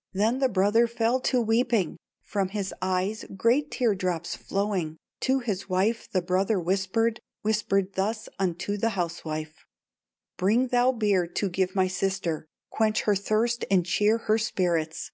[0.12, 5.68] '""Then the brother fell to weeping, From his eyes great tear drops flowing, To his
[5.68, 9.64] wife the brother whispered, Whispered thus unto the housewife:
[10.36, 15.12] 'Bring thou beer to give my sister, Quench her thirst and cheer her spirits.